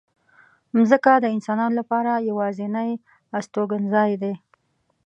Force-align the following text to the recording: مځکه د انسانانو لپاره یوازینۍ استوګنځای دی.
مځکه 0.75 1.11
د 1.19 1.25
انسانانو 1.35 1.77
لپاره 1.79 2.11
یوازینۍ 2.29 2.91
استوګنځای 3.37 4.11
دی. 4.21 4.33